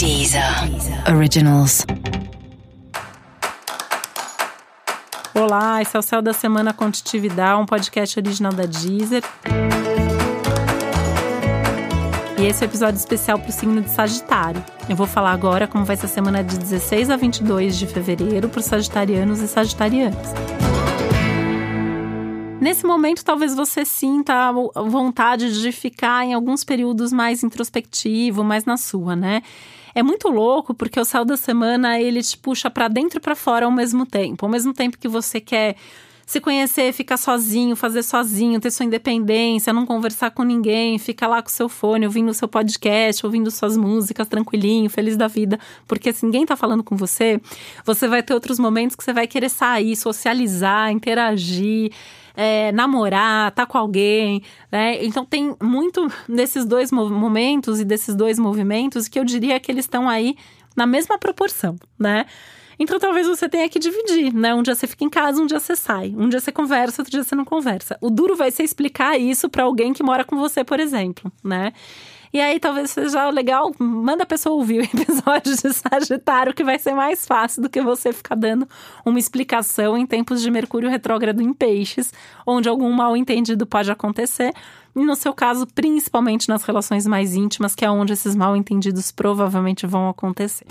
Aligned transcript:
Deezer 0.00 0.42
Originals. 1.14 1.84
Olá, 5.34 5.82
esse 5.82 5.94
é 5.94 5.98
o 5.98 6.02
Céu 6.02 6.22
da 6.22 6.32
Semana 6.32 6.72
Contitividade, 6.72 7.60
um 7.60 7.66
podcast 7.66 8.18
original 8.18 8.50
da 8.50 8.64
Deezer. 8.64 9.22
E 12.38 12.46
esse 12.46 12.64
é 12.64 12.66
o 12.66 12.70
episódio 12.70 12.96
especial 12.96 13.38
para 13.38 13.50
o 13.50 13.52
signo 13.52 13.82
de 13.82 13.90
Sagitário. 13.90 14.64
Eu 14.88 14.96
vou 14.96 15.06
falar 15.06 15.32
agora 15.32 15.66
como 15.66 15.84
vai 15.84 15.98
ser 15.98 16.06
a 16.06 16.08
semana 16.08 16.42
de 16.42 16.56
16 16.56 17.10
a 17.10 17.16
22 17.16 17.78
de 17.78 17.86
fevereiro 17.86 18.48
para 18.48 18.60
os 18.60 18.64
sagitarianos 18.64 19.42
e 19.42 19.48
sagitarianas. 19.48 20.32
Nesse 22.60 22.84
momento, 22.84 23.24
talvez 23.24 23.54
você 23.54 23.86
sinta 23.86 24.52
vontade 24.52 25.62
de 25.62 25.72
ficar 25.72 26.26
em 26.26 26.34
alguns 26.34 26.62
períodos 26.62 27.10
mais 27.10 27.42
introspectivo, 27.42 28.44
mais 28.44 28.66
na 28.66 28.76
sua, 28.76 29.16
né? 29.16 29.40
É 29.94 30.02
muito 30.02 30.28
louco 30.28 30.74
porque 30.74 31.00
o 31.00 31.04
céu 31.04 31.24
da 31.24 31.38
semana 31.38 31.98
ele 31.98 32.22
te 32.22 32.36
puxa 32.36 32.70
para 32.70 32.86
dentro 32.86 33.18
e 33.18 33.20
para 33.20 33.34
fora 33.34 33.64
ao 33.64 33.72
mesmo 33.72 34.04
tempo. 34.04 34.44
Ao 34.44 34.52
mesmo 34.52 34.74
tempo 34.74 34.98
que 34.98 35.08
você 35.08 35.40
quer 35.40 35.74
se 36.26 36.38
conhecer, 36.38 36.92
ficar 36.92 37.16
sozinho, 37.16 37.74
fazer 37.74 38.04
sozinho, 38.04 38.60
ter 38.60 38.70
sua 38.70 38.86
independência, 38.86 39.72
não 39.72 39.84
conversar 39.84 40.30
com 40.30 40.44
ninguém, 40.44 40.96
ficar 40.96 41.26
lá 41.26 41.42
com 41.42 41.48
seu 41.48 41.68
fone, 41.68 42.06
ouvindo 42.06 42.28
o 42.28 42.34
seu 42.34 42.46
podcast, 42.46 43.26
ouvindo 43.26 43.50
suas 43.50 43.76
músicas, 43.76 44.28
tranquilinho, 44.28 44.88
feliz 44.88 45.16
da 45.16 45.26
vida, 45.26 45.58
porque 45.88 46.12
se 46.12 46.24
ninguém 46.24 46.46
tá 46.46 46.54
falando 46.54 46.84
com 46.84 46.94
você, 46.94 47.40
você 47.84 48.06
vai 48.06 48.22
ter 48.22 48.32
outros 48.32 48.60
momentos 48.60 48.94
que 48.94 49.02
você 49.02 49.12
vai 49.12 49.26
querer 49.26 49.48
sair, 49.48 49.96
socializar, 49.96 50.92
interagir, 50.92 51.90
é, 52.34 52.72
namorar, 52.72 53.50
tá 53.52 53.66
com 53.66 53.78
alguém, 53.78 54.42
né? 54.70 55.04
Então 55.04 55.24
tem 55.24 55.54
muito 55.62 56.06
desses 56.28 56.64
dois 56.64 56.90
momentos 56.90 57.80
e 57.80 57.84
desses 57.84 58.14
dois 58.14 58.38
movimentos 58.38 59.08
que 59.08 59.18
eu 59.18 59.24
diria 59.24 59.60
que 59.60 59.70
eles 59.70 59.84
estão 59.84 60.08
aí 60.08 60.36
na 60.76 60.86
mesma 60.86 61.18
proporção, 61.18 61.76
né? 61.98 62.26
Então 62.78 62.98
talvez 62.98 63.26
você 63.26 63.46
tenha 63.46 63.68
que 63.68 63.78
dividir, 63.78 64.32
né? 64.32 64.54
Um 64.54 64.62
dia 64.62 64.74
você 64.74 64.86
fica 64.86 65.04
em 65.04 65.10
casa, 65.10 65.42
um 65.42 65.46
dia 65.46 65.60
você 65.60 65.76
sai. 65.76 66.14
Um 66.16 66.30
dia 66.30 66.40
você 66.40 66.50
conversa, 66.50 67.02
outro 67.02 67.10
dia 67.10 67.22
você 67.22 67.34
não 67.34 67.44
conversa. 67.44 67.98
O 68.00 68.08
duro 68.08 68.34
vai 68.34 68.50
ser 68.50 68.62
explicar 68.62 69.20
isso 69.20 69.50
para 69.50 69.64
alguém 69.64 69.92
que 69.92 70.02
mora 70.02 70.24
com 70.24 70.36
você, 70.36 70.64
por 70.64 70.80
exemplo, 70.80 71.30
né? 71.44 71.74
E 72.32 72.40
aí 72.40 72.60
talvez 72.60 72.90
seja 72.90 73.28
legal, 73.30 73.72
manda 73.78 74.22
a 74.22 74.26
pessoa 74.26 74.54
ouvir 74.54 74.80
o 74.80 74.84
episódio 74.96 75.56
de 75.56 75.72
Sagitário, 75.74 76.54
que 76.54 76.62
vai 76.62 76.78
ser 76.78 76.94
mais 76.94 77.26
fácil 77.26 77.62
do 77.62 77.68
que 77.68 77.82
você 77.82 78.12
ficar 78.12 78.36
dando 78.36 78.68
uma 79.04 79.18
explicação 79.18 79.98
em 79.98 80.06
tempos 80.06 80.40
de 80.40 80.50
Mercúrio 80.50 80.88
retrógrado 80.88 81.42
em 81.42 81.52
peixes, 81.52 82.12
onde 82.46 82.68
algum 82.68 82.92
mal 82.92 83.16
entendido 83.16 83.66
pode 83.66 83.90
acontecer. 83.90 84.52
E 84.94 85.04
no 85.04 85.14
seu 85.16 85.32
caso, 85.32 85.66
principalmente 85.66 86.48
nas 86.48 86.62
relações 86.62 87.06
mais 87.06 87.34
íntimas, 87.34 87.74
que 87.74 87.84
é 87.84 87.90
onde 87.90 88.12
esses 88.12 88.34
mal 88.34 88.56
entendidos 88.56 89.10
provavelmente 89.10 89.86
vão 89.86 90.08
acontecer. 90.08 90.66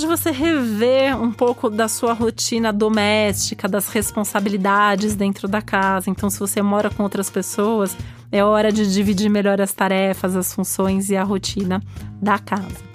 De 0.00 0.06
você 0.06 0.30
rever 0.30 1.16
um 1.20 1.30
pouco 1.30 1.70
da 1.70 1.86
sua 1.88 2.12
rotina 2.12 2.72
doméstica, 2.72 3.68
das 3.68 3.88
responsabilidades 3.88 5.14
dentro 5.14 5.46
da 5.46 5.62
casa. 5.62 6.10
Então, 6.10 6.28
se 6.28 6.40
você 6.40 6.60
mora 6.62 6.90
com 6.90 7.02
outras 7.02 7.30
pessoas, 7.30 7.96
é 8.32 8.44
hora 8.44 8.72
de 8.72 8.92
dividir 8.92 9.28
melhor 9.28 9.60
as 9.60 9.72
tarefas, 9.72 10.34
as 10.34 10.52
funções 10.52 11.10
e 11.10 11.16
a 11.16 11.22
rotina 11.22 11.82
da 12.20 12.38
casa. 12.38 12.90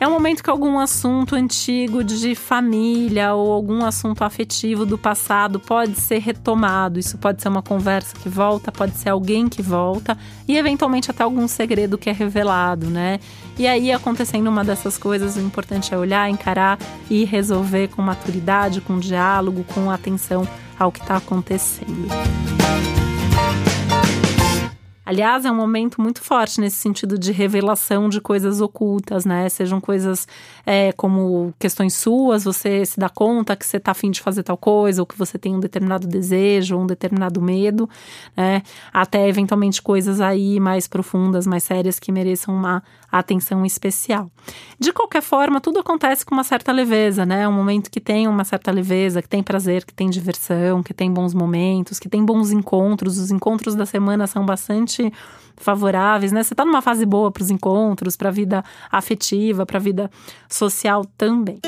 É 0.00 0.08
um 0.08 0.12
momento 0.12 0.42
que 0.42 0.48
algum 0.48 0.78
assunto 0.78 1.36
antigo 1.36 2.02
de 2.02 2.34
família 2.34 3.34
ou 3.34 3.52
algum 3.52 3.84
assunto 3.84 4.24
afetivo 4.24 4.86
do 4.86 4.96
passado 4.96 5.60
pode 5.60 6.00
ser 6.00 6.20
retomado. 6.20 6.98
Isso 6.98 7.18
pode 7.18 7.42
ser 7.42 7.50
uma 7.50 7.60
conversa 7.60 8.16
que 8.16 8.26
volta, 8.26 8.72
pode 8.72 8.96
ser 8.96 9.10
alguém 9.10 9.46
que 9.46 9.60
volta 9.60 10.16
e 10.48 10.56
eventualmente 10.56 11.10
até 11.10 11.22
algum 11.22 11.46
segredo 11.46 11.98
que 11.98 12.08
é 12.08 12.14
revelado, 12.14 12.86
né? 12.86 13.20
E 13.58 13.66
aí, 13.66 13.92
acontecendo 13.92 14.48
uma 14.48 14.64
dessas 14.64 14.96
coisas, 14.96 15.36
o 15.36 15.40
importante 15.40 15.92
é 15.92 15.98
olhar, 15.98 16.30
encarar 16.30 16.78
e 17.10 17.26
resolver 17.26 17.88
com 17.88 18.00
maturidade, 18.00 18.80
com 18.80 18.98
diálogo, 18.98 19.66
com 19.74 19.90
atenção 19.90 20.48
ao 20.78 20.90
que 20.90 21.00
está 21.00 21.18
acontecendo. 21.18 22.08
Aliás, 25.10 25.44
é 25.44 25.50
um 25.50 25.56
momento 25.56 26.00
muito 26.00 26.22
forte 26.22 26.60
nesse 26.60 26.76
sentido 26.76 27.18
de 27.18 27.32
revelação 27.32 28.08
de 28.08 28.20
coisas 28.20 28.60
ocultas, 28.60 29.24
né? 29.24 29.48
Sejam 29.48 29.80
coisas 29.80 30.24
é, 30.64 30.92
como 30.92 31.52
questões 31.58 31.94
suas, 31.94 32.44
você 32.44 32.86
se 32.86 32.96
dá 32.96 33.08
conta 33.08 33.56
que 33.56 33.66
você 33.66 33.78
está 33.78 33.90
afim 33.90 34.12
de 34.12 34.20
fazer 34.20 34.44
tal 34.44 34.56
coisa, 34.56 35.02
ou 35.02 35.06
que 35.06 35.18
você 35.18 35.36
tem 35.36 35.52
um 35.56 35.58
determinado 35.58 36.06
desejo, 36.06 36.76
um 36.76 36.86
determinado 36.86 37.42
medo, 37.42 37.90
né? 38.36 38.62
Até 38.92 39.28
eventualmente 39.28 39.82
coisas 39.82 40.20
aí 40.20 40.60
mais 40.60 40.86
profundas, 40.86 41.44
mais 41.44 41.64
sérias 41.64 41.98
que 41.98 42.12
mereçam 42.12 42.54
uma 42.54 42.80
atenção 43.10 43.66
especial. 43.66 44.30
De 44.78 44.92
qualquer 44.92 45.22
forma, 45.22 45.60
tudo 45.60 45.80
acontece 45.80 46.24
com 46.24 46.36
uma 46.36 46.44
certa 46.44 46.70
leveza, 46.70 47.26
né? 47.26 47.48
Um 47.48 47.52
momento 47.52 47.90
que 47.90 48.00
tem 48.00 48.28
uma 48.28 48.44
certa 48.44 48.70
leveza, 48.70 49.20
que 49.20 49.28
tem 49.28 49.42
prazer, 49.42 49.84
que 49.84 49.92
tem 49.92 50.08
diversão, 50.08 50.84
que 50.84 50.94
tem 50.94 51.12
bons 51.12 51.34
momentos, 51.34 51.98
que 51.98 52.08
tem 52.08 52.24
bons 52.24 52.52
encontros. 52.52 53.18
Os 53.18 53.32
encontros 53.32 53.74
da 53.74 53.84
semana 53.84 54.28
são 54.28 54.46
bastante 54.46 54.99
favoráveis, 55.56 56.32
né? 56.32 56.42
Você 56.42 56.54
está 56.54 56.64
numa 56.64 56.82
fase 56.82 57.04
boa 57.04 57.30
para 57.30 57.42
os 57.42 57.50
encontros, 57.50 58.16
para 58.16 58.30
a 58.30 58.32
vida 58.32 58.64
afetiva, 58.90 59.66
para 59.66 59.76
a 59.76 59.80
vida 59.80 60.10
social 60.48 61.04
também. 61.16 61.60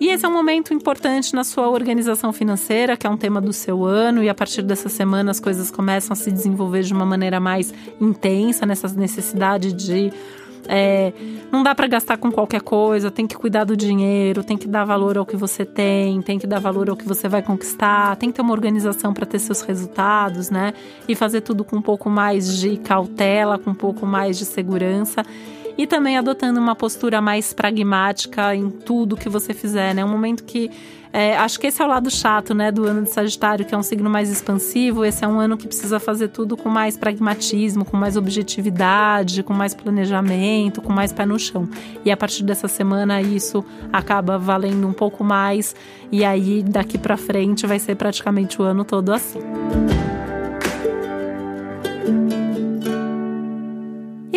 E 0.00 0.08
esse 0.08 0.24
é 0.24 0.28
um 0.28 0.32
momento 0.32 0.72
importante 0.72 1.34
na 1.34 1.44
sua 1.44 1.68
organização 1.68 2.32
financeira, 2.32 2.96
que 2.96 3.06
é 3.06 3.10
um 3.10 3.16
tema 3.16 3.40
do 3.40 3.52
seu 3.52 3.84
ano, 3.84 4.22
e 4.22 4.28
a 4.28 4.34
partir 4.34 4.62
dessa 4.62 4.88
semana 4.88 5.30
as 5.30 5.40
coisas 5.40 5.70
começam 5.70 6.12
a 6.12 6.16
se 6.16 6.30
desenvolver 6.30 6.82
de 6.82 6.94
uma 6.94 7.04
maneira 7.04 7.38
mais 7.38 7.74
intensa, 8.00 8.64
nessa 8.64 8.88
necessidade 8.88 9.72
de 9.72 10.12
é, 10.66 11.12
não 11.52 11.62
dá 11.62 11.74
para 11.74 11.86
gastar 11.86 12.16
com 12.16 12.30
qualquer 12.30 12.60
coisa, 12.60 13.10
tem 13.10 13.26
que 13.26 13.36
cuidar 13.36 13.64
do 13.64 13.76
dinheiro, 13.76 14.42
tem 14.42 14.56
que 14.56 14.66
dar 14.66 14.84
valor 14.84 15.18
ao 15.18 15.26
que 15.26 15.36
você 15.36 15.64
tem, 15.64 16.20
tem 16.22 16.38
que 16.38 16.46
dar 16.46 16.58
valor 16.60 16.90
ao 16.90 16.96
que 16.96 17.06
você 17.06 17.28
vai 17.28 17.42
conquistar, 17.42 18.16
tem 18.16 18.30
que 18.30 18.36
ter 18.36 18.42
uma 18.42 18.52
organização 18.52 19.12
para 19.14 19.26
ter 19.26 19.38
seus 19.38 19.62
resultados, 19.62 20.50
né? 20.50 20.72
E 21.06 21.14
fazer 21.14 21.40
tudo 21.42 21.64
com 21.64 21.76
um 21.76 21.82
pouco 21.82 22.10
mais 22.10 22.58
de 22.58 22.76
cautela, 22.78 23.58
com 23.58 23.70
um 23.70 23.74
pouco 23.74 24.06
mais 24.06 24.38
de 24.38 24.44
segurança 24.44 25.24
e 25.78 25.86
também 25.86 26.18
adotando 26.18 26.58
uma 26.58 26.74
postura 26.74 27.20
mais 27.20 27.54
pragmática 27.54 28.52
em 28.54 28.68
tudo 28.68 29.16
que 29.16 29.28
você 29.28 29.54
fizer, 29.54 29.94
né? 29.94 30.04
Um 30.04 30.08
momento 30.08 30.42
que 30.42 30.70
é, 31.12 31.36
acho 31.38 31.58
que 31.58 31.66
esse 31.66 31.80
é 31.80 31.84
o 31.84 31.88
lado 31.88 32.10
chato, 32.10 32.54
né, 32.54 32.70
do 32.70 32.84
ano 32.84 33.02
de 33.02 33.10
Sagitário, 33.10 33.64
que 33.64 33.74
é 33.74 33.78
um 33.78 33.82
signo 33.82 34.10
mais 34.10 34.30
expansivo. 34.30 35.04
Esse 35.04 35.24
é 35.24 35.28
um 35.28 35.40
ano 35.40 35.56
que 35.56 35.66
precisa 35.66 35.98
fazer 35.98 36.28
tudo 36.28 36.56
com 36.56 36.68
mais 36.68 36.96
pragmatismo, 36.96 37.84
com 37.84 37.96
mais 37.96 38.16
objetividade, 38.16 39.42
com 39.42 39.54
mais 39.54 39.74
planejamento, 39.74 40.82
com 40.82 40.92
mais 40.92 41.12
pé 41.12 41.24
no 41.24 41.38
chão. 41.38 41.68
E 42.04 42.10
a 42.10 42.16
partir 42.16 42.42
dessa 42.42 42.68
semana 42.68 43.22
isso 43.22 43.64
acaba 43.92 44.36
valendo 44.36 44.86
um 44.86 44.92
pouco 44.92 45.24
mais 45.24 45.74
e 46.12 46.24
aí 46.24 46.62
daqui 46.62 46.98
para 46.98 47.16
frente 47.16 47.66
vai 47.66 47.78
ser 47.78 47.94
praticamente 47.94 48.60
o 48.60 48.64
ano 48.64 48.84
todo 48.84 49.12
assim. 49.12 49.40